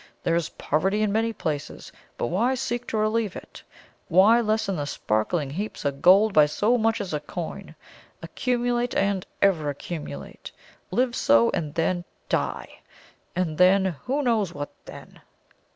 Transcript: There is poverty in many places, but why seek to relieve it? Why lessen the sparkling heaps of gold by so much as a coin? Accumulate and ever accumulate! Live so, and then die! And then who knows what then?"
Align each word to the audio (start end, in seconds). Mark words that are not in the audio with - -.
There 0.23 0.33
is 0.33 0.49
poverty 0.49 1.03
in 1.03 1.11
many 1.11 1.31
places, 1.31 1.91
but 2.17 2.25
why 2.25 2.55
seek 2.55 2.87
to 2.87 2.97
relieve 2.97 3.35
it? 3.35 3.61
Why 4.07 4.41
lessen 4.41 4.75
the 4.77 4.87
sparkling 4.87 5.51
heaps 5.51 5.85
of 5.85 6.01
gold 6.01 6.33
by 6.33 6.47
so 6.47 6.75
much 6.75 6.99
as 6.99 7.13
a 7.13 7.19
coin? 7.19 7.75
Accumulate 8.23 8.95
and 8.95 9.27
ever 9.43 9.69
accumulate! 9.69 10.51
Live 10.89 11.15
so, 11.15 11.51
and 11.51 11.75
then 11.75 12.03
die! 12.29 12.79
And 13.35 13.59
then 13.59 13.95
who 14.07 14.23
knows 14.23 14.55
what 14.55 14.71
then?" 14.85 15.21